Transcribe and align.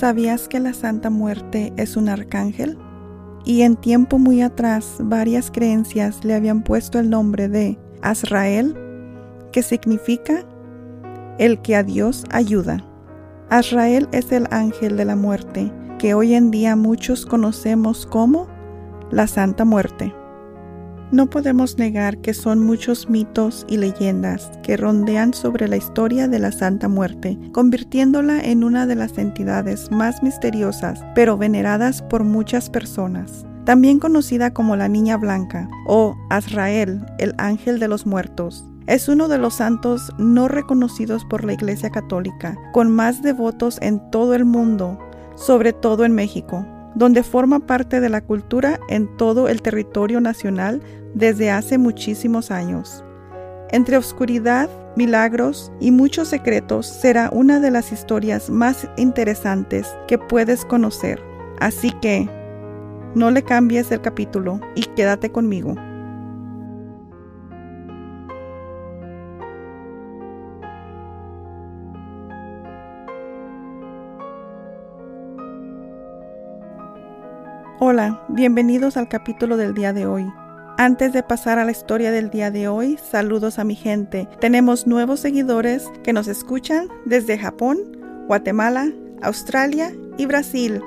¿Sabías 0.00 0.48
que 0.48 0.60
la 0.60 0.72
Santa 0.72 1.10
Muerte 1.10 1.74
es 1.76 1.94
un 1.94 2.08
arcángel? 2.08 2.78
Y 3.44 3.60
en 3.60 3.76
tiempo 3.76 4.18
muy 4.18 4.40
atrás 4.40 4.96
varias 4.98 5.50
creencias 5.50 6.24
le 6.24 6.32
habían 6.32 6.62
puesto 6.62 6.98
el 6.98 7.10
nombre 7.10 7.50
de 7.50 7.78
Azrael, 8.00 8.74
que 9.52 9.62
significa 9.62 10.46
el 11.38 11.60
que 11.60 11.76
a 11.76 11.82
Dios 11.82 12.24
ayuda. 12.30 12.82
Azrael 13.50 14.08
es 14.12 14.32
el 14.32 14.46
ángel 14.50 14.96
de 14.96 15.04
la 15.04 15.16
muerte, 15.16 15.70
que 15.98 16.14
hoy 16.14 16.32
en 16.32 16.50
día 16.50 16.76
muchos 16.76 17.26
conocemos 17.26 18.06
como 18.06 18.48
la 19.10 19.26
Santa 19.26 19.66
Muerte. 19.66 20.14
No 21.12 21.28
podemos 21.28 21.76
negar 21.76 22.18
que 22.18 22.34
son 22.34 22.60
muchos 22.64 23.10
mitos 23.10 23.66
y 23.68 23.78
leyendas 23.78 24.52
que 24.62 24.76
rondean 24.76 25.34
sobre 25.34 25.66
la 25.66 25.76
historia 25.76 26.28
de 26.28 26.38
la 26.38 26.52
Santa 26.52 26.88
Muerte, 26.88 27.36
convirtiéndola 27.50 28.40
en 28.40 28.62
una 28.62 28.86
de 28.86 28.94
las 28.94 29.18
entidades 29.18 29.90
más 29.90 30.22
misteriosas, 30.22 31.04
pero 31.16 31.36
veneradas 31.36 32.00
por 32.02 32.22
muchas 32.22 32.70
personas. 32.70 33.44
También 33.64 33.98
conocida 33.98 34.54
como 34.54 34.76
la 34.76 34.86
Niña 34.86 35.16
Blanca 35.16 35.68
o 35.88 36.16
Azrael, 36.30 37.04
el 37.18 37.34
ángel 37.38 37.80
de 37.80 37.88
los 37.88 38.06
muertos. 38.06 38.64
Es 38.86 39.08
uno 39.08 39.26
de 39.26 39.38
los 39.38 39.54
santos 39.54 40.12
no 40.16 40.46
reconocidos 40.46 41.24
por 41.24 41.44
la 41.44 41.54
Iglesia 41.54 41.90
Católica, 41.90 42.56
con 42.72 42.88
más 42.88 43.20
devotos 43.20 43.78
en 43.82 44.00
todo 44.12 44.34
el 44.34 44.44
mundo, 44.44 44.96
sobre 45.34 45.72
todo 45.72 46.04
en 46.04 46.14
México 46.14 46.64
donde 46.94 47.22
forma 47.22 47.60
parte 47.60 48.00
de 48.00 48.08
la 48.08 48.20
cultura 48.20 48.80
en 48.88 49.16
todo 49.16 49.48
el 49.48 49.62
territorio 49.62 50.20
nacional 50.20 50.80
desde 51.14 51.50
hace 51.50 51.78
muchísimos 51.78 52.50
años. 52.50 53.04
Entre 53.70 53.96
oscuridad, 53.96 54.68
milagros 54.96 55.72
y 55.80 55.92
muchos 55.92 56.28
secretos 56.28 56.86
será 56.86 57.30
una 57.32 57.60
de 57.60 57.70
las 57.70 57.92
historias 57.92 58.50
más 58.50 58.88
interesantes 58.96 59.96
que 60.08 60.18
puedes 60.18 60.64
conocer. 60.64 61.22
Así 61.60 61.92
que, 62.02 62.28
no 63.14 63.30
le 63.30 63.42
cambies 63.42 63.90
el 63.90 64.00
capítulo 64.00 64.60
y 64.74 64.82
quédate 64.82 65.30
conmigo. 65.30 65.74
Hola, 77.82 78.20
bienvenidos 78.28 78.98
al 78.98 79.08
capítulo 79.08 79.56
del 79.56 79.72
día 79.72 79.94
de 79.94 80.04
hoy. 80.04 80.30
Antes 80.76 81.14
de 81.14 81.22
pasar 81.22 81.58
a 81.58 81.64
la 81.64 81.70
historia 81.70 82.10
del 82.10 82.28
día 82.28 82.50
de 82.50 82.68
hoy, 82.68 82.98
saludos 83.10 83.58
a 83.58 83.64
mi 83.64 83.74
gente. 83.74 84.28
Tenemos 84.38 84.86
nuevos 84.86 85.20
seguidores 85.20 85.86
que 86.04 86.12
nos 86.12 86.28
escuchan 86.28 86.88
desde 87.06 87.38
Japón, 87.38 87.78
Guatemala, 88.26 88.92
Australia 89.22 89.94
y 90.18 90.26
Brasil. 90.26 90.82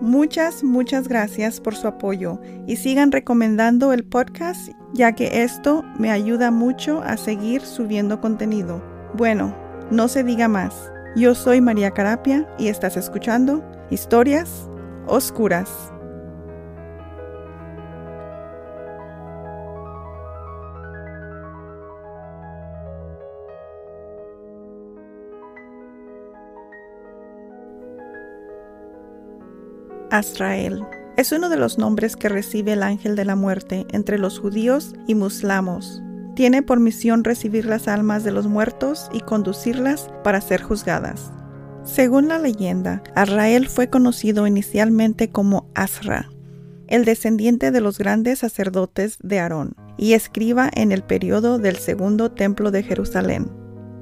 Muchas, 0.00 0.64
muchas 0.64 1.06
gracias 1.06 1.60
por 1.60 1.76
su 1.76 1.86
apoyo 1.86 2.40
y 2.66 2.74
sigan 2.74 3.12
recomendando 3.12 3.92
el 3.92 4.02
podcast 4.02 4.72
ya 4.94 5.12
que 5.12 5.44
esto 5.44 5.84
me 5.96 6.10
ayuda 6.10 6.50
mucho 6.50 7.02
a 7.02 7.18
seguir 7.18 7.62
subiendo 7.62 8.20
contenido. 8.20 8.82
Bueno, 9.14 9.54
no 9.92 10.08
se 10.08 10.24
diga 10.24 10.48
más. 10.48 10.90
Yo 11.14 11.36
soy 11.36 11.60
María 11.60 11.92
Carapia 11.92 12.48
y 12.58 12.66
estás 12.66 12.96
escuchando 12.96 13.62
Historias 13.90 14.68
Oscuras. 15.06 15.92
Azrael. 30.18 30.84
Es 31.16 31.32
uno 31.32 31.48
de 31.48 31.56
los 31.56 31.78
nombres 31.78 32.16
que 32.16 32.28
recibe 32.28 32.72
el 32.72 32.82
ángel 32.82 33.16
de 33.16 33.24
la 33.24 33.36
muerte 33.36 33.86
entre 33.90 34.18
los 34.18 34.38
judíos 34.38 34.94
y 35.06 35.14
muslamos. 35.14 36.02
Tiene 36.34 36.62
por 36.62 36.80
misión 36.80 37.24
recibir 37.24 37.64
las 37.64 37.88
almas 37.88 38.22
de 38.22 38.32
los 38.32 38.46
muertos 38.46 39.08
y 39.12 39.20
conducirlas 39.20 40.10
para 40.22 40.40
ser 40.40 40.62
juzgadas. 40.62 41.32
Según 41.84 42.28
la 42.28 42.38
leyenda, 42.38 43.02
Azrael 43.14 43.68
fue 43.68 43.88
conocido 43.88 44.46
inicialmente 44.46 45.30
como 45.30 45.70
Azra, 45.74 46.28
el 46.88 47.04
descendiente 47.04 47.70
de 47.70 47.80
los 47.80 47.98
grandes 47.98 48.40
sacerdotes 48.40 49.18
de 49.22 49.40
Aarón 49.40 49.76
y 49.96 50.12
escriba 50.12 50.68
en 50.74 50.92
el 50.92 51.02
periodo 51.02 51.58
del 51.58 51.76
segundo 51.76 52.30
templo 52.30 52.70
de 52.70 52.82
Jerusalén. 52.82 53.50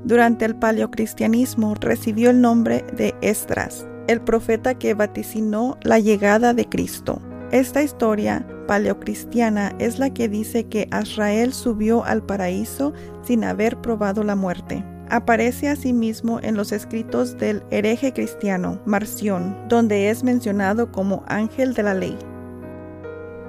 Durante 0.05 0.45
el 0.45 0.57
paleocristianismo 0.57 1.75
recibió 1.77 2.31
el 2.31 2.41
nombre 2.41 2.85
de 2.97 3.15
Estras, 3.21 3.87
el 4.06 4.20
profeta 4.20 4.75
que 4.75 4.94
vaticinó 4.94 5.78
la 5.82 5.98
llegada 5.98 6.54
de 6.54 6.69
Cristo. 6.69 7.20
Esta 7.50 7.82
historia 7.82 8.47
paleocristiana 8.66 9.75
es 9.78 9.98
la 9.98 10.10
que 10.12 10.28
dice 10.28 10.65
que 10.65 10.88
Azrael 10.91 11.53
subió 11.53 12.04
al 12.04 12.22
paraíso 12.22 12.92
sin 13.22 13.44
haber 13.44 13.81
probado 13.81 14.25
la 14.25 14.34
muerte. 14.34 14.84
Aparece 15.10 15.69
asimismo 15.69 16.41
en 16.42 16.56
los 16.56 16.72
escritos 16.72 17.37
del 17.38 17.62
hereje 17.70 18.12
cristiano 18.12 18.81
Marción, 18.87 19.56
donde 19.69 20.10
es 20.10 20.25
mencionado 20.25 20.91
como 20.91 21.22
ángel 21.28 21.75
de 21.75 21.82
la 21.82 21.94
ley. 21.94 22.16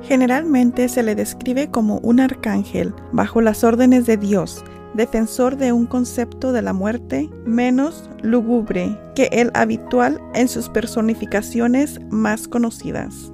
Generalmente 0.01 0.87
se 0.89 1.01
le 1.01 1.15
describe 1.15 1.71
como 1.71 1.97
un 1.99 2.19
arcángel 2.19 2.93
bajo 3.11 3.41
las 3.41 3.63
órdenes 3.63 4.05
de 4.05 4.17
Dios, 4.17 4.63
defensor 4.95 5.57
de 5.57 5.71
un 5.71 5.85
concepto 5.85 6.51
de 6.51 6.61
la 6.61 6.73
muerte 6.73 7.29
menos 7.45 8.09
lúgubre 8.21 8.97
que 9.15 9.29
el 9.31 9.51
habitual 9.53 10.19
en 10.33 10.47
sus 10.47 10.69
personificaciones 10.69 11.99
más 12.09 12.47
conocidas. 12.47 13.31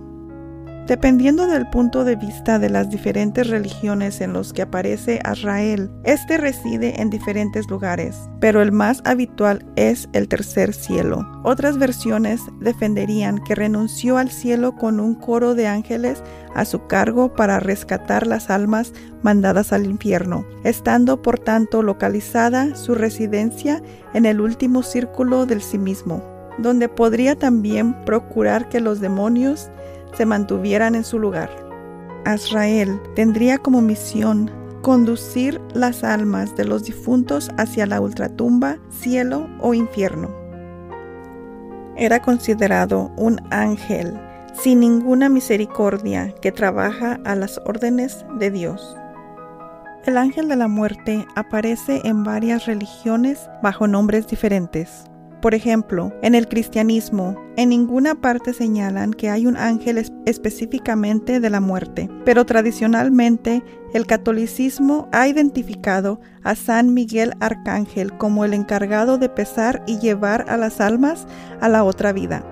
Dependiendo 0.88 1.48
del 1.48 1.70
punto 1.70 2.04
de 2.04 2.16
vista 2.16 2.58
de 2.58 2.70
las 2.70 2.90
diferentes 2.90 3.48
religiones 3.48 4.20
en 4.20 4.34
los 4.34 4.52
que 4.52 4.64
aparece 4.64 5.20
Azrael, 5.24 5.92
este 6.04 6.38
reside 6.38 7.00
en 7.00 7.10
diferentes 7.10 7.70
lugares, 7.70 8.18
pero 8.40 8.62
el 8.62 8.72
más 8.72 9.02
habitual 9.06 9.64
es 9.76 10.10
el 10.14 10.28
tercer 10.28 10.74
cielo. 10.74 11.26
Otras 11.44 11.78
versiones 11.78 12.42
defenderían 12.60 13.38
que 13.44 13.56
renunció 13.56 14.18
al 14.18 14.32
cielo 14.32 14.76
con 14.76 15.00
un 15.00 15.14
coro 15.14 15.54
de 15.54 15.68
ángeles 15.68 16.24
a 16.56 16.66
su 16.66 16.88
cargo 16.88 17.32
para 17.34 17.60
rescatar 17.60 18.26
las 18.26 18.50
almas 18.50 18.92
mandadas 19.22 19.72
al 19.72 19.86
infierno, 19.86 20.46
estando 20.64 21.22
por 21.22 21.38
tanto 21.38 21.84
localizada 21.84 22.76
su 22.76 22.96
residencia 22.96 23.82
en 24.14 24.26
el 24.26 24.42
último 24.42 24.82
círculo 24.82 25.46
del 25.46 25.62
sí 25.62 25.78
mismo, 25.78 26.24
donde 26.58 26.90
podría 26.90 27.38
también 27.38 27.94
procurar 28.04 28.68
que 28.68 28.82
los 28.82 29.00
demonios 29.00 29.70
se 30.14 30.26
mantuvieran 30.26 30.96
en 30.96 31.04
su 31.04 31.20
lugar. 31.20 31.50
Azrael 32.26 33.00
tendría 33.16 33.58
como 33.58 33.82
misión 33.82 34.52
conducir 34.82 35.62
las 35.74 36.04
almas 36.04 36.56
de 36.56 36.66
los 36.66 36.84
difuntos 36.84 37.50
hacia 37.58 37.86
la 37.86 38.02
ultratumba, 38.02 38.78
cielo 38.90 39.48
o 39.60 39.74
infierno. 39.74 40.30
Era 41.98 42.22
considerado 42.22 43.12
un 43.18 43.40
ángel 43.52 44.20
sin 44.54 44.80
ninguna 44.80 45.30
misericordia 45.30 46.34
que 46.42 46.52
trabaja 46.52 47.20
a 47.26 47.36
las 47.36 47.60
órdenes 47.66 48.26
de 48.38 48.52
Dios. 48.52 48.98
El 50.06 50.18
ángel 50.18 50.48
de 50.50 50.56
la 50.56 50.68
muerte 50.68 51.26
aparece 51.36 52.02
en 52.04 52.24
varias 52.24 52.66
religiones 52.66 53.50
bajo 53.62 53.88
nombres 53.88 54.28
diferentes. 54.28 55.11
Por 55.42 55.56
ejemplo, 55.56 56.14
en 56.22 56.36
el 56.36 56.48
cristianismo, 56.48 57.36
en 57.58 57.70
ninguna 57.70 58.14
parte 58.14 58.54
señalan 58.54 59.12
que 59.12 59.32
hay 59.32 59.48
un 59.48 59.58
ángel 59.58 59.98
específicamente 60.26 61.40
de 61.40 61.50
la 61.50 61.60
muerte, 61.60 62.10
pero 62.26 62.46
tradicionalmente 62.46 63.64
el 63.96 64.06
catolicismo 64.06 65.10
ha 65.12 65.28
identificado 65.28 66.22
a 66.44 66.54
San 66.54 66.94
Miguel 66.94 67.34
Arcángel 67.40 68.16
como 68.20 68.46
el 68.46 68.54
encargado 68.54 69.18
de 69.18 69.30
pesar 69.30 69.82
y 69.88 69.98
llevar 69.98 70.46
a 70.48 70.58
las 70.58 70.80
almas 70.80 71.26
a 71.60 71.70
la 71.70 71.84
otra 71.84 72.14
vida. 72.14 72.46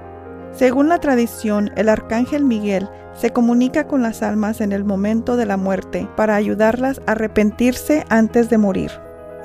Según 0.52 0.90
la 0.90 0.98
tradición, 0.98 1.70
el 1.76 1.90
Arcángel 1.90 2.44
Miguel 2.44 2.90
se 3.14 3.30
comunica 3.30 3.86
con 3.86 4.02
las 4.02 4.24
almas 4.24 4.62
en 4.62 4.72
el 4.72 4.84
momento 4.84 5.38
de 5.38 5.46
la 5.46 5.58
muerte 5.58 6.10
para 6.18 6.36
ayudarlas 6.36 7.02
a 7.06 7.12
arrepentirse 7.12 8.04
antes 8.10 8.50
de 8.50 8.58
morir. 8.58 8.92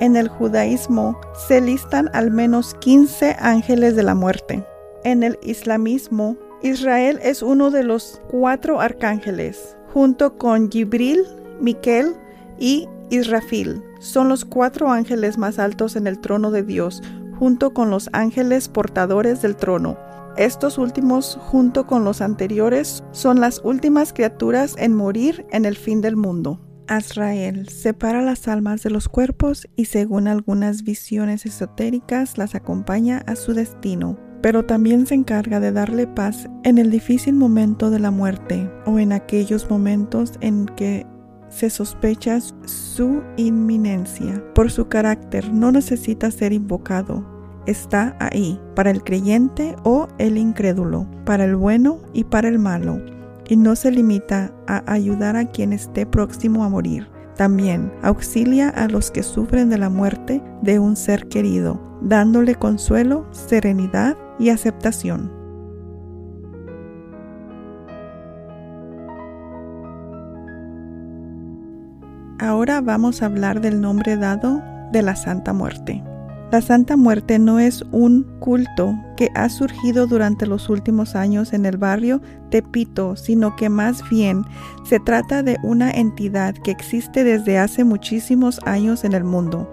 En 0.01 0.17
el 0.17 0.27
judaísmo 0.27 1.19
se 1.47 1.61
listan 1.61 2.09
al 2.13 2.29
menos 2.29 2.73
15 2.75 3.37
ángeles 3.39 3.95
de 3.95 4.03
la 4.03 4.13
muerte. 4.13 4.65
En 5.05 5.23
el 5.23 5.39
islamismo, 5.41 6.35
Israel 6.61 7.19
es 7.23 7.41
uno 7.41 7.71
de 7.71 7.83
los 7.83 8.21
cuatro 8.29 8.81
arcángeles, 8.81 9.77
junto 9.93 10.37
con 10.37 10.69
Gibril, 10.69 11.23
Miquel 11.61 12.13
y 12.59 12.89
Israfil. 13.09 13.81
Son 13.99 14.27
los 14.27 14.43
cuatro 14.43 14.91
ángeles 14.91 15.37
más 15.37 15.59
altos 15.59 15.95
en 15.95 16.07
el 16.07 16.19
trono 16.19 16.51
de 16.51 16.63
Dios, 16.63 17.01
junto 17.39 17.73
con 17.73 17.89
los 17.89 18.09
ángeles 18.11 18.67
portadores 18.67 19.41
del 19.41 19.55
trono. 19.55 19.97
Estos 20.37 20.77
últimos, 20.77 21.37
junto 21.39 21.87
con 21.87 22.03
los 22.03 22.19
anteriores, 22.19 23.03
son 23.11 23.39
las 23.39 23.61
últimas 23.63 24.11
criaturas 24.11 24.75
en 24.77 24.93
morir 24.93 25.45
en 25.51 25.63
el 25.63 25.77
fin 25.77 26.01
del 26.01 26.17
mundo. 26.17 26.64
Azrael 26.87 27.69
separa 27.69 28.21
las 28.21 28.47
almas 28.47 28.83
de 28.83 28.89
los 28.89 29.09
cuerpos 29.09 29.67
y 29.75 29.85
según 29.85 30.27
algunas 30.27 30.83
visiones 30.83 31.45
esotéricas 31.45 32.37
las 32.37 32.55
acompaña 32.55 33.23
a 33.27 33.35
su 33.35 33.53
destino, 33.53 34.17
pero 34.41 34.65
también 34.65 35.07
se 35.07 35.15
encarga 35.15 35.59
de 35.59 35.71
darle 35.71 36.07
paz 36.07 36.47
en 36.63 36.77
el 36.77 36.91
difícil 36.91 37.35
momento 37.35 37.89
de 37.89 37.99
la 37.99 38.11
muerte 38.11 38.69
o 38.85 38.99
en 38.99 39.11
aquellos 39.11 39.69
momentos 39.69 40.33
en 40.41 40.65
que 40.67 41.05
se 41.49 41.69
sospecha 41.69 42.39
su 42.41 43.23
inminencia. 43.37 44.43
Por 44.53 44.71
su 44.71 44.87
carácter 44.87 45.53
no 45.53 45.71
necesita 45.71 46.29
ser 46.31 46.53
invocado. 46.53 47.25
Está 47.65 48.15
ahí 48.19 48.59
para 48.75 48.91
el 48.91 49.03
creyente 49.03 49.75
o 49.83 50.07
el 50.19 50.37
incrédulo, 50.37 51.09
para 51.25 51.45
el 51.45 51.55
bueno 51.55 52.01
y 52.13 52.25
para 52.25 52.47
el 52.47 52.59
malo, 52.59 53.01
y 53.47 53.55
no 53.55 53.75
se 53.75 53.91
limita 53.91 54.53
a 54.67 54.83
ayudar 54.91 55.35
a 55.35 55.45
quien 55.45 55.73
esté 55.73 56.05
próximo 56.05 56.63
a 56.63 56.69
morir. 56.69 57.09
También 57.35 57.91
auxilia 58.01 58.69
a 58.69 58.87
los 58.87 59.11
que 59.11 59.23
sufren 59.23 59.69
de 59.69 59.77
la 59.77 59.89
muerte 59.89 60.41
de 60.61 60.79
un 60.79 60.95
ser 60.95 61.27
querido, 61.27 61.99
dándole 62.01 62.55
consuelo, 62.55 63.27
serenidad 63.31 64.15
y 64.39 64.49
aceptación. 64.49 65.31
Ahora 72.39 72.81
vamos 72.81 73.21
a 73.21 73.25
hablar 73.25 73.61
del 73.61 73.81
nombre 73.81 74.17
dado 74.17 74.61
de 74.91 75.01
la 75.01 75.15
Santa 75.15 75.51
Muerte. 75.51 76.03
La 76.51 76.61
Santa 76.61 76.95
Muerte 76.95 77.39
no 77.39 77.59
es 77.59 77.83
un 77.91 78.23
culto 78.39 78.95
que 79.17 79.29
ha 79.35 79.49
surgido 79.49 80.07
durante 80.07 80.45
los 80.45 80.69
últimos 80.69 81.15
años 81.15 81.53
en 81.53 81.65
el 81.65 81.77
barrio 81.77 82.21
Tepito, 82.49 83.15
sino 83.15 83.55
que 83.55 83.69
más 83.69 84.07
bien 84.09 84.43
se 84.85 84.99
trata 84.99 85.43
de 85.43 85.57
una 85.63 85.91
entidad 85.91 86.53
que 86.53 86.71
existe 86.71 87.23
desde 87.23 87.57
hace 87.57 87.83
muchísimos 87.83 88.59
años 88.65 89.03
en 89.03 89.13
el 89.13 89.23
mundo. 89.23 89.69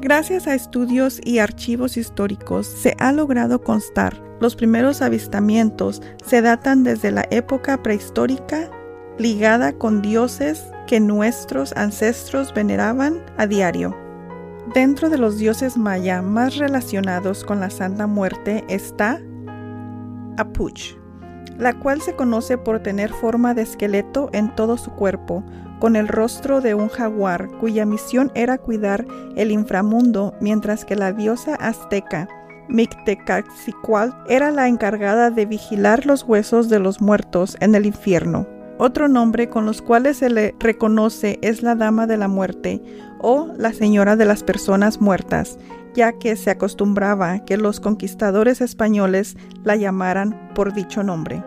Gracias 0.00 0.46
a 0.46 0.54
estudios 0.54 1.20
y 1.24 1.38
archivos 1.38 1.96
históricos 1.96 2.66
se 2.66 2.96
ha 2.98 3.12
logrado 3.12 3.62
constar 3.62 4.30
los 4.40 4.56
primeros 4.56 5.02
avistamientos 5.02 6.00
se 6.24 6.40
datan 6.40 6.82
desde 6.82 7.12
la 7.12 7.26
época 7.30 7.82
prehistórica 7.82 8.70
ligada 9.18 9.74
con 9.74 10.00
dioses 10.00 10.64
que 10.86 10.98
nuestros 10.98 11.74
ancestros 11.76 12.54
veneraban 12.54 13.20
a 13.36 13.46
diario. 13.46 13.94
Dentro 14.74 15.10
de 15.10 15.18
los 15.18 15.36
dioses 15.36 15.76
maya 15.76 16.22
más 16.22 16.56
relacionados 16.56 17.42
con 17.42 17.58
la 17.58 17.70
Santa 17.70 18.06
Muerte 18.06 18.64
está 18.68 19.20
Apuch, 20.36 20.94
la 21.58 21.76
cual 21.80 22.00
se 22.00 22.14
conoce 22.14 22.56
por 22.56 22.78
tener 22.78 23.10
forma 23.10 23.52
de 23.52 23.62
esqueleto 23.62 24.30
en 24.32 24.54
todo 24.54 24.76
su 24.76 24.92
cuerpo, 24.92 25.42
con 25.80 25.96
el 25.96 26.06
rostro 26.06 26.60
de 26.60 26.74
un 26.74 26.88
jaguar, 26.88 27.48
cuya 27.58 27.84
misión 27.84 28.30
era 28.36 28.58
cuidar 28.58 29.04
el 29.34 29.50
inframundo, 29.50 30.34
mientras 30.40 30.84
que 30.84 30.94
la 30.94 31.12
diosa 31.12 31.56
azteca 31.56 32.28
Mictecacicual 32.68 34.16
era 34.28 34.52
la 34.52 34.68
encargada 34.68 35.32
de 35.32 35.46
vigilar 35.46 36.06
los 36.06 36.22
huesos 36.22 36.68
de 36.68 36.78
los 36.78 37.00
muertos 37.00 37.56
en 37.58 37.74
el 37.74 37.86
infierno. 37.86 38.46
Otro 38.78 39.08
nombre 39.08 39.50
con 39.50 39.66
los 39.66 39.82
cuales 39.82 40.18
se 40.18 40.30
le 40.30 40.54
reconoce 40.60 41.38
es 41.42 41.62
la 41.62 41.74
Dama 41.74 42.06
de 42.06 42.16
la 42.16 42.28
Muerte 42.28 42.80
o 43.20 43.48
la 43.56 43.72
Señora 43.72 44.16
de 44.16 44.24
las 44.24 44.42
Personas 44.42 45.00
Muertas, 45.00 45.58
ya 45.94 46.12
que 46.12 46.36
se 46.36 46.50
acostumbraba 46.50 47.44
que 47.44 47.56
los 47.56 47.80
conquistadores 47.80 48.60
españoles 48.60 49.36
la 49.64 49.76
llamaran 49.76 50.50
por 50.54 50.72
dicho 50.72 51.02
nombre. 51.02 51.44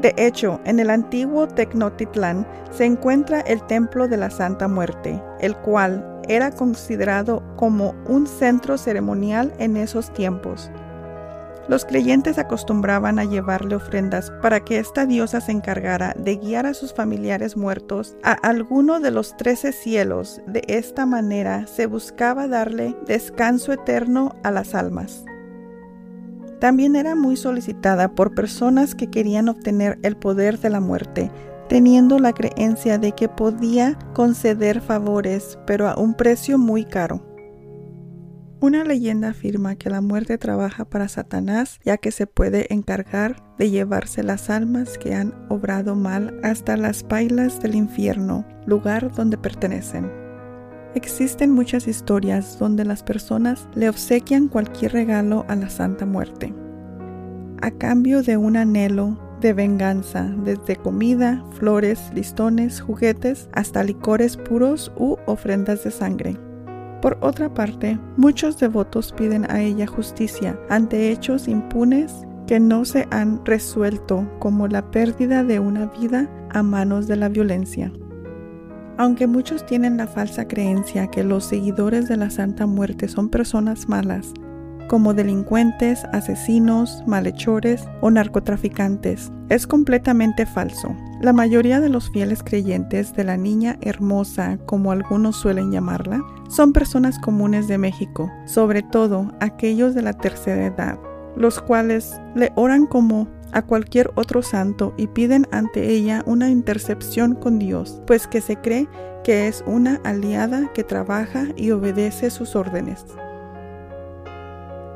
De 0.00 0.14
hecho, 0.16 0.60
en 0.64 0.80
el 0.80 0.90
antiguo 0.90 1.46
Tecnotitlán 1.48 2.46
se 2.70 2.84
encuentra 2.84 3.40
el 3.40 3.62
Templo 3.66 4.08
de 4.08 4.16
la 4.16 4.30
Santa 4.30 4.66
Muerte, 4.66 5.22
el 5.40 5.56
cual 5.56 6.20
era 6.28 6.50
considerado 6.50 7.42
como 7.56 7.94
un 8.06 8.26
centro 8.26 8.78
ceremonial 8.78 9.52
en 9.58 9.76
esos 9.76 10.12
tiempos. 10.12 10.70
Los 11.68 11.84
creyentes 11.84 12.38
acostumbraban 12.38 13.18
a 13.18 13.24
llevarle 13.24 13.76
ofrendas 13.76 14.32
para 14.42 14.60
que 14.60 14.78
esta 14.78 15.06
diosa 15.06 15.40
se 15.40 15.52
encargara 15.52 16.14
de 16.18 16.36
guiar 16.36 16.66
a 16.66 16.74
sus 16.74 16.92
familiares 16.92 17.56
muertos 17.56 18.16
a 18.24 18.32
alguno 18.32 18.98
de 18.98 19.12
los 19.12 19.36
trece 19.36 19.72
cielos. 19.72 20.40
De 20.46 20.64
esta 20.66 21.06
manera 21.06 21.66
se 21.68 21.86
buscaba 21.86 22.48
darle 22.48 22.96
descanso 23.06 23.72
eterno 23.72 24.34
a 24.42 24.50
las 24.50 24.74
almas. 24.74 25.24
También 26.58 26.96
era 26.96 27.14
muy 27.14 27.36
solicitada 27.36 28.14
por 28.14 28.34
personas 28.34 28.94
que 28.94 29.08
querían 29.10 29.48
obtener 29.48 29.98
el 30.02 30.16
poder 30.16 30.58
de 30.58 30.70
la 30.70 30.80
muerte, 30.80 31.30
teniendo 31.68 32.18
la 32.18 32.32
creencia 32.32 32.98
de 32.98 33.12
que 33.12 33.28
podía 33.28 33.98
conceder 34.14 34.80
favores, 34.80 35.58
pero 35.66 35.88
a 35.88 35.96
un 35.96 36.14
precio 36.14 36.58
muy 36.58 36.84
caro. 36.84 37.31
Una 38.62 38.84
leyenda 38.84 39.30
afirma 39.30 39.74
que 39.74 39.90
la 39.90 40.00
muerte 40.00 40.38
trabaja 40.38 40.84
para 40.84 41.08
Satanás, 41.08 41.80
ya 41.84 41.96
que 41.96 42.12
se 42.12 42.28
puede 42.28 42.72
encargar 42.72 43.42
de 43.58 43.70
llevarse 43.70 44.22
las 44.22 44.50
almas 44.50 44.98
que 44.98 45.16
han 45.16 45.34
obrado 45.48 45.96
mal 45.96 46.38
hasta 46.44 46.76
las 46.76 47.02
pailas 47.02 47.60
del 47.60 47.74
infierno, 47.74 48.46
lugar 48.64 49.12
donde 49.16 49.36
pertenecen. 49.36 50.08
Existen 50.94 51.50
muchas 51.50 51.88
historias 51.88 52.56
donde 52.56 52.84
las 52.84 53.02
personas 53.02 53.68
le 53.74 53.88
obsequian 53.88 54.46
cualquier 54.46 54.92
regalo 54.92 55.44
a 55.48 55.56
la 55.56 55.68
Santa 55.68 56.06
Muerte, 56.06 56.54
a 57.62 57.72
cambio 57.72 58.22
de 58.22 58.36
un 58.36 58.56
anhelo 58.56 59.18
de 59.40 59.54
venganza, 59.54 60.32
desde 60.44 60.76
comida, 60.76 61.44
flores, 61.58 62.12
listones, 62.14 62.80
juguetes, 62.80 63.48
hasta 63.54 63.82
licores 63.82 64.36
puros 64.36 64.92
u 64.96 65.16
ofrendas 65.26 65.82
de 65.82 65.90
sangre. 65.90 66.51
Por 67.02 67.18
otra 67.20 67.52
parte, 67.52 67.98
muchos 68.16 68.58
devotos 68.58 69.12
piden 69.12 69.50
a 69.50 69.60
ella 69.60 69.88
justicia 69.88 70.56
ante 70.70 71.10
hechos 71.10 71.48
impunes 71.48 72.14
que 72.46 72.60
no 72.60 72.84
se 72.84 73.08
han 73.10 73.44
resuelto, 73.44 74.24
como 74.38 74.68
la 74.68 74.88
pérdida 74.92 75.42
de 75.42 75.58
una 75.58 75.86
vida 75.86 76.30
a 76.50 76.62
manos 76.62 77.08
de 77.08 77.16
la 77.16 77.28
violencia. 77.28 77.92
Aunque 78.98 79.26
muchos 79.26 79.66
tienen 79.66 79.96
la 79.96 80.06
falsa 80.06 80.46
creencia 80.46 81.08
que 81.08 81.24
los 81.24 81.44
seguidores 81.44 82.06
de 82.06 82.16
la 82.16 82.30
Santa 82.30 82.66
Muerte 82.66 83.08
son 83.08 83.30
personas 83.30 83.88
malas, 83.88 84.32
como 84.88 85.12
delincuentes, 85.12 86.04
asesinos, 86.12 87.02
malhechores 87.06 87.84
o 88.00 88.12
narcotraficantes. 88.12 89.32
Es 89.48 89.66
completamente 89.66 90.46
falso. 90.46 90.94
La 91.22 91.32
mayoría 91.32 91.80
de 91.80 91.88
los 91.88 92.10
fieles 92.10 92.42
creyentes 92.42 93.14
de 93.14 93.22
la 93.22 93.36
niña 93.36 93.78
hermosa, 93.80 94.58
como 94.66 94.90
algunos 94.90 95.36
suelen 95.36 95.70
llamarla, 95.70 96.20
son 96.48 96.72
personas 96.72 97.16
comunes 97.20 97.68
de 97.68 97.78
México, 97.78 98.28
sobre 98.44 98.82
todo 98.82 99.30
aquellos 99.38 99.94
de 99.94 100.02
la 100.02 100.14
tercera 100.14 100.66
edad, 100.66 100.98
los 101.36 101.60
cuales 101.60 102.20
le 102.34 102.50
oran 102.56 102.86
como 102.86 103.28
a 103.52 103.62
cualquier 103.62 104.10
otro 104.16 104.42
santo 104.42 104.94
y 104.96 105.06
piden 105.06 105.46
ante 105.52 105.90
ella 105.90 106.24
una 106.26 106.50
intercepción 106.50 107.36
con 107.36 107.60
Dios, 107.60 108.02
pues 108.04 108.26
que 108.26 108.40
se 108.40 108.56
cree 108.56 108.88
que 109.22 109.46
es 109.46 109.62
una 109.64 110.00
aliada 110.02 110.72
que 110.72 110.82
trabaja 110.82 111.46
y 111.54 111.70
obedece 111.70 112.30
sus 112.30 112.56
órdenes. 112.56 113.06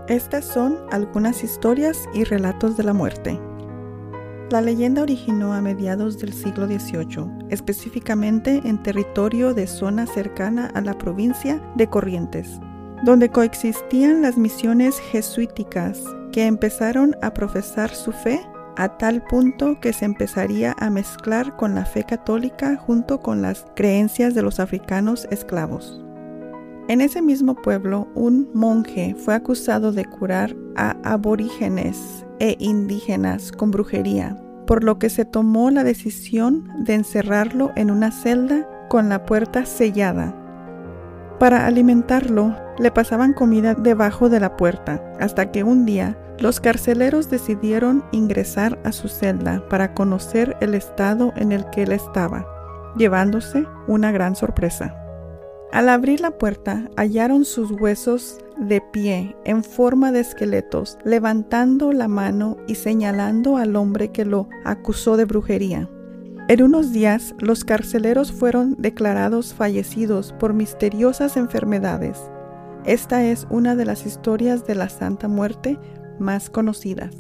Estas 0.09 0.45
son 0.45 0.77
algunas 0.91 1.45
historias 1.45 2.09
y 2.13 2.25
relatos 2.25 2.77
de 2.77 2.83
la 2.83 2.95
muerte. 2.95 3.41
La 4.51 4.61
leyenda 4.61 5.03
originó 5.03 5.53
a 5.55 5.61
mediados 5.61 6.19
del 6.19 6.33
siglo 6.33 6.67
XVIII, 6.69 7.49
específicamente 7.51 8.61
en 8.65 8.81
territorio 8.81 9.53
de 9.55 9.67
zona 9.67 10.07
cercana 10.07 10.71
a 10.75 10.81
la 10.83 10.97
provincia 10.97 11.61
de 11.75 11.89
Corrientes, 11.89 12.61
donde 13.03 13.29
coexistían 13.29 14.23
las 14.23 14.39
misiones 14.39 15.01
jesuíticas 15.01 16.01
que 16.31 16.47
empezaron 16.47 17.17
a 17.23 17.35
profesar 17.35 17.91
su 17.91 18.13
fe 18.13 18.41
a 18.77 18.97
tal 18.99 19.25
punto 19.25 19.81
que 19.81 19.93
se 19.93 20.05
empezaría 20.05 20.77
a 20.79 20.91
mezclar 20.91 21.57
con 21.57 21.75
la 21.75 21.85
fe 21.85 22.05
católica 22.05 22.77
junto 22.77 23.19
con 23.19 23.43
las 23.43 23.67
creencias 23.75 24.37
de 24.37 24.43
los 24.43 24.61
africanos 24.61 25.27
esclavos. 25.33 26.01
En 26.87 27.01
ese 27.01 27.21
mismo 27.21 27.57
pueblo, 27.57 28.07
un 28.15 28.49
monje 28.55 29.17
fue 29.19 29.35
acusado 29.35 29.91
de 29.91 30.05
curar 30.05 30.55
a 30.77 30.97
aborígenes 31.03 32.26
e 32.39 32.57
indígenas 32.59 33.53
con 33.53 33.71
brujería, 33.71 34.37
por 34.67 34.85
lo 34.85 34.99
que 34.99 35.11
se 35.11 35.25
tomó 35.25 35.71
la 35.71 35.85
decisión 35.85 36.69
de 36.85 36.95
encerrarlo 36.95 37.73
en 37.77 37.91
una 37.91 38.11
celda 38.11 38.69
con 38.89 39.09
la 39.09 39.25
puerta 39.25 39.67
sellada. 39.67 40.35
Para 41.39 41.67
alimentarlo, 41.67 42.57
le 42.79 42.91
pasaban 42.91 43.33
comida 43.33 43.75
debajo 43.75 44.29
de 44.29 44.41
la 44.41 44.57
puerta, 44.57 45.03
hasta 45.21 45.51
que 45.51 45.65
un 45.65 45.85
día 45.87 46.19
los 46.39 46.61
carceleros 46.61 47.31
decidieron 47.31 48.05
ingresar 48.13 48.79
a 48.85 48.93
su 48.93 49.09
celda 49.09 49.67
para 49.69 49.95
conocer 49.95 50.57
el 50.61 50.75
estado 50.75 51.33
en 51.37 51.53
el 51.53 51.69
que 51.71 51.85
él 51.85 51.93
estaba, 51.93 52.47
llevándose 52.97 53.65
una 53.87 54.13
gran 54.13 54.37
sorpresa. 54.37 55.06
Al 55.73 55.89
abrir 55.89 56.21
la 56.21 56.39
puerta 56.39 56.89
hallaron 56.97 57.45
sus 57.45 57.71
huesos 57.71 58.39
de 58.57 58.81
pie 58.81 59.37
en 59.45 59.63
forma 59.63 60.13
de 60.13 60.21
esqueletos, 60.21 60.99
levantando 61.05 61.93
la 61.93 62.09
mano 62.09 62.57
y 62.67 62.77
señalando 62.77 63.57
al 63.57 63.77
hombre 63.77 64.11
que 64.13 64.25
lo 64.25 64.49
acusó 64.65 65.17
de 65.17 65.25
brujería. 65.25 65.91
En 66.49 66.63
unos 66.63 66.93
días 66.93 67.35
los 67.39 67.65
carceleros 67.65 68.33
fueron 68.33 68.77
declarados 68.79 69.53
fallecidos 69.53 70.33
por 70.39 70.55
misteriosas 70.55 71.37
enfermedades. 71.37 72.19
Esta 72.85 73.25
es 73.25 73.49
una 73.51 73.75
de 73.75 73.85
las 73.85 74.07
historias 74.07 74.65
de 74.65 74.77
la 74.77 74.89
Santa 74.89 75.27
Muerte 75.27 75.79
más 76.21 76.49
conocidas. 76.49 77.15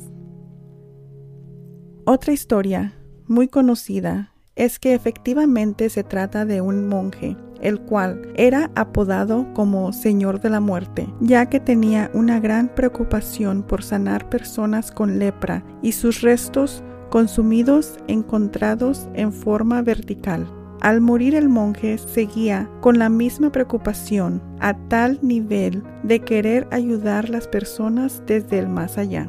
Otra 2.04 2.32
historia 2.32 2.94
muy 3.26 3.48
conocida 3.48 4.32
es 4.54 4.78
que 4.78 4.94
efectivamente 4.94 5.90
se 5.90 6.04
trata 6.04 6.44
de 6.44 6.60
un 6.60 6.86
monje, 6.88 7.36
el 7.60 7.80
cual 7.80 8.22
era 8.36 8.70
apodado 8.74 9.46
como 9.54 9.92
Señor 9.92 10.40
de 10.40 10.50
la 10.50 10.60
Muerte, 10.60 11.08
ya 11.20 11.46
que 11.46 11.60
tenía 11.60 12.10
una 12.14 12.40
gran 12.40 12.68
preocupación 12.74 13.62
por 13.62 13.82
sanar 13.82 14.28
personas 14.28 14.90
con 14.90 15.18
lepra 15.18 15.64
y 15.82 15.92
sus 15.92 16.20
restos 16.20 16.82
consumidos 17.10 17.98
encontrados 18.08 19.08
en 19.14 19.32
forma 19.32 19.82
vertical. 19.82 20.46
Al 20.80 21.00
morir 21.00 21.34
el 21.34 21.48
monje 21.48 21.96
seguía 21.98 22.70
con 22.80 22.98
la 22.98 23.08
misma 23.08 23.50
preocupación 23.50 24.42
a 24.60 24.74
tal 24.88 25.18
nivel 25.22 25.82
de 26.02 26.20
querer 26.20 26.68
ayudar 26.70 27.26
a 27.26 27.28
las 27.28 27.48
personas 27.48 28.22
desde 28.26 28.58
el 28.58 28.68
más 28.68 28.98
allá. 28.98 29.28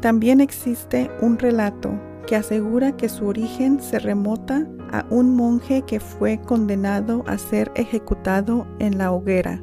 También 0.00 0.40
existe 0.40 1.10
un 1.20 1.38
relato 1.38 1.92
que 2.26 2.34
asegura 2.34 2.96
que 2.96 3.08
su 3.08 3.26
origen 3.26 3.80
se 3.80 4.00
remota 4.00 4.66
a 4.92 5.04
un 5.10 5.34
monje 5.34 5.82
que 5.82 6.00
fue 6.00 6.40
condenado 6.40 7.24
a 7.26 7.38
ser 7.38 7.72
ejecutado 7.74 8.66
en 8.78 8.98
la 8.98 9.10
hoguera, 9.10 9.62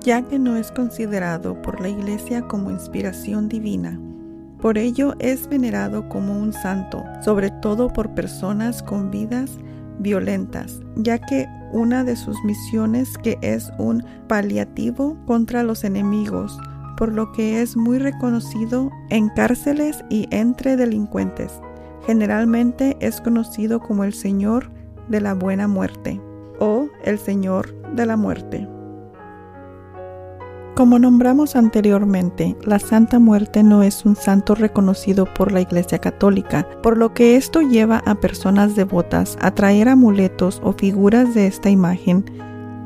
ya 0.00 0.22
que 0.22 0.38
no 0.38 0.56
es 0.56 0.70
considerado 0.72 1.60
por 1.62 1.80
la 1.80 1.88
Iglesia 1.88 2.42
como 2.42 2.70
inspiración 2.70 3.48
divina. 3.48 3.98
Por 4.60 4.78
ello 4.78 5.14
es 5.18 5.48
venerado 5.48 6.08
como 6.08 6.38
un 6.38 6.52
santo, 6.52 7.02
sobre 7.24 7.50
todo 7.50 7.88
por 7.88 8.14
personas 8.14 8.82
con 8.82 9.10
vidas 9.10 9.58
violentas, 9.98 10.80
ya 10.96 11.18
que 11.18 11.48
una 11.72 12.04
de 12.04 12.16
sus 12.16 12.36
misiones 12.44 13.16
que 13.18 13.38
es 13.40 13.70
un 13.78 14.04
paliativo 14.28 15.16
contra 15.26 15.62
los 15.62 15.84
enemigos, 15.84 16.58
por 16.96 17.12
lo 17.12 17.32
que 17.32 17.62
es 17.62 17.76
muy 17.76 17.98
reconocido 17.98 18.90
en 19.10 19.28
cárceles 19.30 20.04
y 20.10 20.28
entre 20.30 20.76
delincuentes. 20.76 21.60
Generalmente 22.06 22.96
es 23.00 23.20
conocido 23.20 23.80
como 23.80 24.04
el 24.04 24.12
Señor 24.12 24.70
de 25.08 25.20
la 25.20 25.34
Buena 25.34 25.68
Muerte 25.68 26.20
o 26.58 26.88
el 27.04 27.18
Señor 27.18 27.74
de 27.94 28.06
la 28.06 28.16
Muerte. 28.16 28.68
Como 30.74 30.98
nombramos 30.98 31.54
anteriormente, 31.54 32.56
la 32.64 32.78
Santa 32.78 33.18
Muerte 33.18 33.62
no 33.62 33.82
es 33.82 34.06
un 34.06 34.16
santo 34.16 34.54
reconocido 34.54 35.26
por 35.34 35.52
la 35.52 35.60
Iglesia 35.60 35.98
Católica, 35.98 36.66
por 36.82 36.96
lo 36.96 37.12
que 37.12 37.36
esto 37.36 37.60
lleva 37.60 38.02
a 38.06 38.14
personas 38.14 38.74
devotas 38.74 39.36
a 39.42 39.50
traer 39.50 39.90
amuletos 39.90 40.62
o 40.64 40.72
figuras 40.72 41.34
de 41.34 41.46
esta 41.46 41.68
imagen 41.68 42.24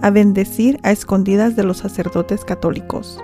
a 0.03 0.11
bendecir 0.11 0.81
a 0.83 0.91
escondidas 0.91 1.55
de 1.55 1.63
los 1.63 1.79
sacerdotes 1.79 2.45
católicos. 2.45 3.23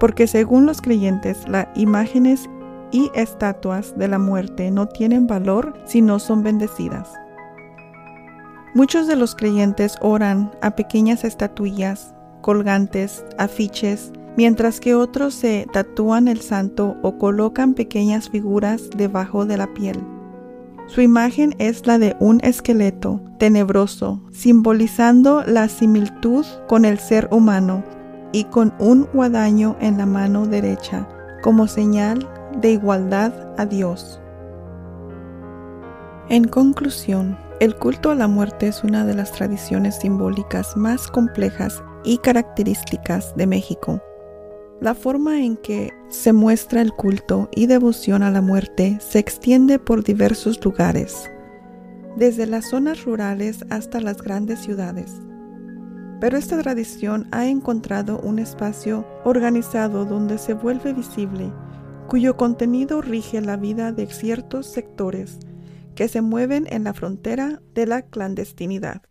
Porque 0.00 0.26
según 0.26 0.64
los 0.64 0.80
creyentes, 0.80 1.46
las 1.46 1.68
imágenes 1.76 2.48
y 2.90 3.10
estatuas 3.14 3.96
de 3.96 4.08
la 4.08 4.18
muerte 4.18 4.70
no 4.70 4.86
tienen 4.86 5.26
valor 5.26 5.74
si 5.84 6.02
no 6.02 6.18
son 6.18 6.42
bendecidas. 6.42 7.08
Muchos 8.74 9.06
de 9.06 9.16
los 9.16 9.34
creyentes 9.34 9.96
oran 10.00 10.50
a 10.62 10.72
pequeñas 10.72 11.24
estatuillas 11.24 12.14
colgantes, 12.40 13.24
afiches, 13.36 14.12
mientras 14.36 14.80
que 14.80 14.94
otros 14.94 15.34
se 15.34 15.66
tatúan 15.72 16.28
el 16.28 16.40
santo 16.40 16.96
o 17.02 17.18
colocan 17.18 17.74
pequeñas 17.74 18.30
figuras 18.30 18.88
debajo 18.96 19.44
de 19.46 19.56
la 19.56 19.66
piel. 19.74 19.98
Su 20.86 21.02
imagen 21.02 21.54
es 21.58 21.86
la 21.86 21.98
de 21.98 22.16
un 22.18 22.40
esqueleto 22.42 23.20
tenebroso, 23.38 24.22
simbolizando 24.32 25.42
la 25.46 25.68
similitud 25.68 26.46
con 26.66 26.84
el 26.84 26.98
ser 26.98 27.28
humano 27.30 27.84
y 28.32 28.44
con 28.44 28.72
un 28.78 29.06
guadaño 29.12 29.76
en 29.80 29.98
la 29.98 30.06
mano 30.06 30.46
derecha, 30.46 31.06
como 31.42 31.66
señal 31.66 32.26
de 32.56 32.72
igualdad 32.72 33.32
a 33.58 33.66
Dios. 33.66 34.20
En 36.28 36.44
conclusión, 36.44 37.38
el 37.60 37.74
culto 37.74 38.10
a 38.10 38.14
la 38.14 38.28
muerte 38.28 38.68
es 38.68 38.84
una 38.84 39.04
de 39.04 39.14
las 39.14 39.32
tradiciones 39.32 39.96
simbólicas 39.96 40.76
más 40.76 41.08
complejas 41.08 41.82
y 42.04 42.18
características 42.18 43.34
de 43.34 43.46
México. 43.46 44.02
La 44.80 44.94
forma 44.94 45.40
en 45.40 45.56
que 45.56 45.92
se 46.08 46.32
muestra 46.32 46.82
el 46.82 46.92
culto 46.92 47.48
y 47.52 47.66
devoción 47.66 48.22
a 48.22 48.30
la 48.30 48.42
muerte 48.42 48.98
se 49.00 49.18
extiende 49.18 49.78
por 49.78 50.04
diversos 50.04 50.64
lugares, 50.64 51.28
desde 52.16 52.46
las 52.46 52.70
zonas 52.70 53.04
rurales 53.04 53.64
hasta 53.70 54.00
las 54.00 54.22
grandes 54.22 54.60
ciudades. 54.60 55.10
Pero 56.20 56.36
esta 56.36 56.60
tradición 56.62 57.26
ha 57.32 57.46
encontrado 57.46 58.20
un 58.20 58.38
espacio 58.38 59.04
organizado 59.24 60.04
donde 60.04 60.38
se 60.38 60.54
vuelve 60.54 60.92
visible, 60.92 61.50
cuyo 62.08 62.36
contenido 62.36 63.02
rige 63.02 63.40
la 63.40 63.56
vida 63.56 63.92
de 63.92 64.06
ciertos 64.06 64.66
sectores 64.66 65.38
que 65.94 66.08
se 66.08 66.22
mueven 66.22 66.66
en 66.70 66.84
la 66.84 66.94
frontera 66.94 67.60
de 67.74 67.86
la 67.86 68.02
clandestinidad. 68.02 69.02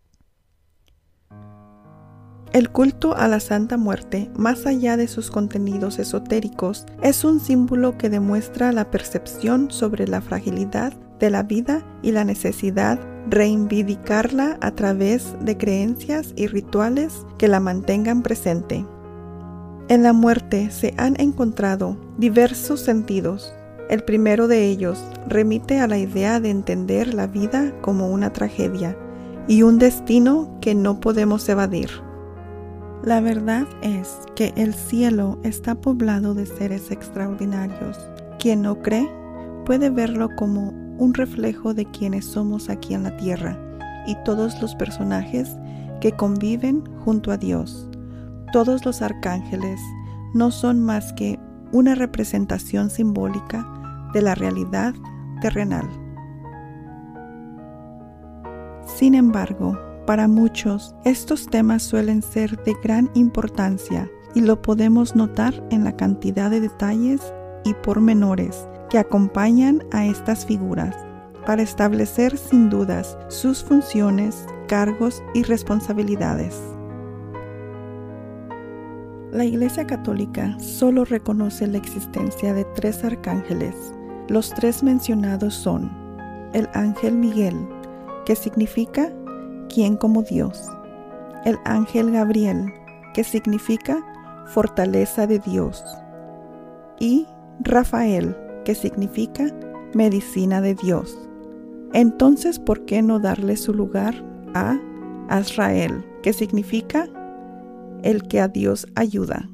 El 2.53 2.71
culto 2.71 3.15
a 3.15 3.27
la 3.27 3.39
Santa 3.39 3.77
Muerte, 3.77 4.31
más 4.35 4.65
allá 4.65 4.97
de 4.97 5.07
sus 5.07 5.29
contenidos 5.29 5.99
esotéricos, 5.99 6.85
es 7.03 7.23
un 7.23 7.39
símbolo 7.39 7.97
que 7.97 8.09
demuestra 8.09 8.71
la 8.71 8.89
percepción 8.89 9.69
sobre 9.69 10.07
la 10.07 10.21
fragilidad 10.21 10.93
de 11.19 11.29
la 11.29 11.43
vida 11.43 11.85
y 12.01 12.13
la 12.13 12.23
necesidad 12.23 12.99
reivindicarla 13.29 14.57
a 14.61 14.71
través 14.71 15.35
de 15.41 15.57
creencias 15.57 16.33
y 16.35 16.47
rituales 16.47 17.25
que 17.37 17.47
la 17.47 17.59
mantengan 17.59 18.23
presente. 18.23 18.85
En 19.89 20.03
la 20.03 20.11
muerte 20.11 20.69
se 20.69 20.93
han 20.97 21.17
encontrado 21.17 21.95
diversos 22.17 22.81
sentidos, 22.81 23.53
el 23.89 24.03
primero 24.03 24.49
de 24.49 24.65
ellos 24.65 25.01
remite 25.29 25.79
a 25.79 25.87
la 25.87 25.97
idea 25.97 26.41
de 26.41 26.49
entender 26.49 27.13
la 27.13 27.25
vida 27.25 27.73
como 27.79 28.09
una 28.09 28.33
tragedia 28.33 28.97
y 29.47 29.61
un 29.63 29.79
destino 29.79 30.57
que 30.59 30.75
no 30.75 30.99
podemos 30.99 31.47
evadir. 31.47 31.89
La 33.05 33.21
verdad 33.21 33.65
es 33.81 34.19
que 34.35 34.51
el 34.57 34.73
cielo 34.73 35.39
está 35.43 35.75
poblado 35.75 36.33
de 36.33 36.45
seres 36.45 36.91
extraordinarios. 36.91 37.97
Quien 38.39 38.63
no 38.63 38.81
cree 38.81 39.09
puede 39.65 39.89
verlo 39.89 40.27
como 40.35 40.71
un 40.97 41.13
reflejo 41.13 41.73
de 41.73 41.85
quienes 41.85 42.25
somos 42.25 42.69
aquí 42.69 42.93
en 42.93 43.03
la 43.03 43.15
tierra 43.15 43.57
y 44.05 44.15
todos 44.25 44.61
los 44.61 44.75
personajes 44.75 45.55
que 46.01 46.11
conviven 46.11 46.83
junto 47.05 47.31
a 47.31 47.37
Dios. 47.37 47.86
Todos 48.57 48.87
los 48.87 49.03
arcángeles 49.03 49.79
no 50.33 50.49
son 50.49 50.83
más 50.83 51.13
que 51.13 51.39
una 51.73 51.93
representación 51.93 52.89
simbólica 52.89 53.63
de 54.15 54.23
la 54.23 54.33
realidad 54.33 54.95
terrenal. 55.41 55.87
Sin 58.83 59.13
embargo, 59.13 59.77
para 60.07 60.27
muchos 60.27 60.95
estos 61.05 61.45
temas 61.45 61.83
suelen 61.83 62.23
ser 62.23 62.57
de 62.63 62.75
gran 62.83 63.11
importancia 63.13 64.09
y 64.33 64.41
lo 64.41 64.59
podemos 64.59 65.15
notar 65.15 65.63
en 65.69 65.83
la 65.83 65.95
cantidad 65.95 66.49
de 66.49 66.61
detalles 66.61 67.31
y 67.63 67.75
pormenores 67.75 68.67
que 68.89 68.97
acompañan 68.97 69.83
a 69.91 70.07
estas 70.07 70.47
figuras 70.47 70.95
para 71.45 71.61
establecer 71.61 72.35
sin 72.39 72.71
dudas 72.71 73.19
sus 73.27 73.63
funciones, 73.63 74.47
cargos 74.67 75.21
y 75.35 75.43
responsabilidades. 75.43 76.59
La 79.31 79.43
Iglesia 79.43 79.85
Católica 79.85 80.57
solo 80.57 81.03
reconoce 81.03 81.67
la 81.67 81.77
existencia 81.77 82.53
de 82.53 82.63
tres 82.75 83.03
arcángeles. 83.03 83.75
Los 84.29 84.51
tres 84.51 84.83
mencionados 84.83 85.53
son 85.53 85.91
el 86.53 86.69
ángel 86.73 87.15
Miguel, 87.15 87.67
que 88.25 88.37
significa 88.37 89.11
quien 89.67 89.97
como 89.97 90.23
Dios, 90.23 90.69
el 91.43 91.57
ángel 91.65 92.11
Gabriel, 92.11 92.73
que 93.13 93.25
significa 93.25 93.99
fortaleza 94.47 95.27
de 95.27 95.39
Dios, 95.39 95.83
y 96.97 97.27
Rafael, 97.59 98.35
que 98.63 98.75
significa 98.75 99.53
medicina 99.93 100.61
de 100.61 100.73
Dios. 100.73 101.19
Entonces, 101.91 102.59
¿por 102.59 102.85
qué 102.85 103.01
no 103.01 103.19
darle 103.19 103.57
su 103.57 103.73
lugar 103.73 104.15
a 104.53 104.79
Azrael, 105.27 106.05
que 106.23 106.31
significa 106.31 107.09
el 108.03 108.23
que 108.23 108.41
a 108.41 108.47
Dios 108.47 108.87
ayuda? 108.95 109.49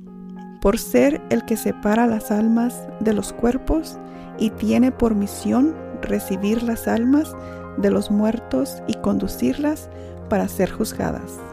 Por 0.61 0.77
ser 0.79 1.21
el 1.29 1.43
que 1.45 1.57
separa 1.57 2.07
las 2.07 2.31
almas 2.31 2.87
de 2.99 3.13
los 3.13 3.33
cuerpos 3.33 3.97
y 4.39 4.49
tiene 4.51 4.91
por 4.91 5.15
misión 5.15 5.75
recibir 6.01 6.63
las 6.63 6.87
almas 6.87 7.35
de 7.77 7.91
los 7.91 8.11
muertos 8.11 8.81
y 8.87 8.93
conducirlas 8.95 9.89
para 10.29 10.47
ser 10.47 10.71
juzgadas. 10.71 11.52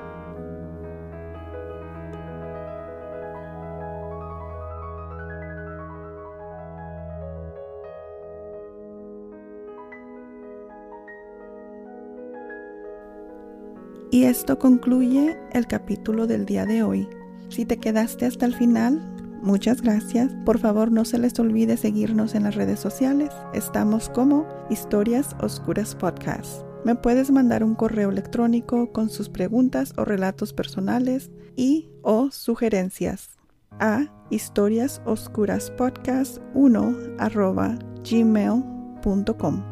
Y 14.11 14.25
esto 14.25 14.59
concluye 14.59 15.39
el 15.53 15.67
capítulo 15.67 16.27
del 16.27 16.47
día 16.47 16.67
de 16.67 16.83
hoy. 16.83 17.09
Si 17.49 17.65
te 17.65 17.79
quedaste 17.79 18.27
hasta 18.27 18.47
el 18.47 18.55
final, 18.55 19.17
Muchas 19.43 19.81
gracias. 19.81 20.35
Por 20.45 20.59
favor, 20.59 20.93
no 20.93 21.07
se 21.07 21.19
les 21.19 21.39
olvide 21.39 21.79
seguirnos 21.79 22.35
en 22.35 22.43
las 22.43 22.57
redes 22.57 22.79
sociales. 22.79 23.31
Estamos 23.55 24.11
como 24.11 24.47
Historias 24.69 25.35
Oscuras 25.41 25.95
Podcast. 25.95 26.61
Me 26.85 26.95
puedes 26.95 27.31
mandar 27.31 27.65
un 27.65 27.75
correo 27.75 28.11
electrónico 28.11 28.93
con 28.93 29.09
sus 29.09 29.31
preguntas 29.31 29.95
o 29.97 30.05
relatos 30.05 30.53
personales 30.53 31.31
y 31.57 31.89
o 32.03 32.31
sugerencias 32.31 33.39
a 33.79 34.09
historiasoscuraspodcast1 34.31 37.15
arroba 37.19 37.79
gmail.com. 38.11 39.63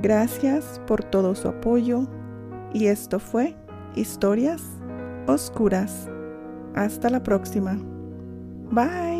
Gracias 0.00 0.80
por 0.86 1.02
todo 1.02 1.34
su 1.34 1.48
apoyo 1.48 2.06
y 2.72 2.86
esto 2.86 3.18
fue 3.18 3.56
Historias 3.96 4.62
Oscuras. 5.26 6.08
Hasta 6.74 7.10
la 7.10 7.22
próxima. 7.22 7.78
Bye. 8.70 9.11